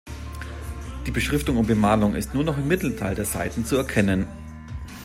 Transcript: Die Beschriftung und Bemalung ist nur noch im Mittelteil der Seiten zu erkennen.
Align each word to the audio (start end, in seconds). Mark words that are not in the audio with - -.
Die 1.05 1.11
Beschriftung 1.11 1.57
und 1.57 1.67
Bemalung 1.67 2.15
ist 2.15 2.33
nur 2.33 2.43
noch 2.43 2.57
im 2.57 2.67
Mittelteil 2.67 3.13
der 3.13 3.25
Seiten 3.25 3.65
zu 3.65 3.75
erkennen. 3.77 4.25